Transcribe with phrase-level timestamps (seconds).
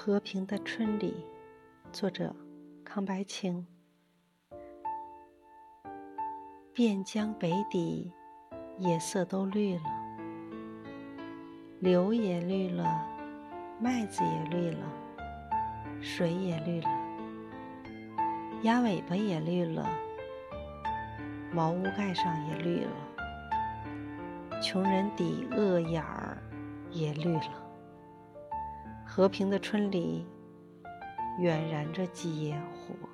[0.00, 1.12] 和平的春里，
[1.90, 2.32] 作者
[2.84, 3.66] 康白清。
[6.72, 8.12] 汴江北底，
[8.78, 9.82] 野色都绿了，
[11.80, 13.04] 柳也绿了，
[13.80, 14.86] 麦子也绿了，
[16.00, 16.88] 水也绿了，
[18.62, 19.84] 鸭尾巴也绿了，
[21.52, 26.38] 茅屋盖上也绿了，穷人底饿眼儿
[26.92, 27.67] 也绿了。
[29.18, 30.24] 和平的春里，
[31.40, 33.07] 远燃着几野火。